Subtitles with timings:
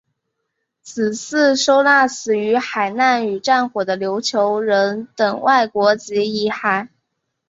[0.81, 6.87] 此祠收纳死于海难与战火的琉球人等外国籍遗骸。